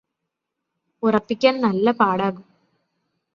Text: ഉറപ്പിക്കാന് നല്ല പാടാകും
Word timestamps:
ഉറപ്പിക്കാന് 1.03 1.63
നല്ല 1.63 1.91
പാടാകും 1.91 2.45